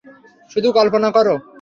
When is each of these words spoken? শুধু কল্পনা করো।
শুধু 0.51 0.69
কল্পনা 0.71 1.09
করো। 1.11 1.35